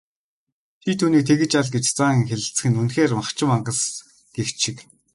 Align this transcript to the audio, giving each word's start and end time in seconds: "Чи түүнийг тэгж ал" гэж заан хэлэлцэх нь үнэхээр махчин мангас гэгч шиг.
"Чи 0.81 0.91
түүнийг 0.99 1.23
тэгж 1.27 1.51
ал" 1.59 1.69
гэж 1.75 1.85
заан 1.97 2.17
хэлэлцэх 2.29 2.65
нь 2.69 2.79
үнэхээр 2.81 3.11
махчин 3.19 3.47
мангас 3.49 3.79
гэгч 4.35 4.55
шиг. 4.63 4.77